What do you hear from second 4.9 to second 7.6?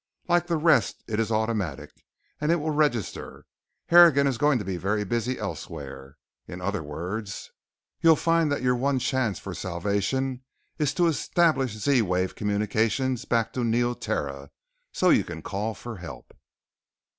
busy elsewhere. In other words,